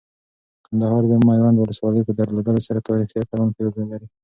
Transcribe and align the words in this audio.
کندهار 0.65 1.03
د 1.07 1.13
میوند 1.27 1.55
ولسوالۍ 1.59 2.01
په 2.05 2.11
درلودلو 2.19 2.61
سره 2.67 2.85
تاریخي 2.89 3.15
اتلان 3.19 3.49
په 3.53 3.59
یاد 3.65 3.75
لري. 3.91 4.07